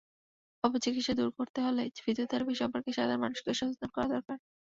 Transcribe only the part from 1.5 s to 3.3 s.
হলে ফিজিওথেরাপি সম্পর্কে সাধারণ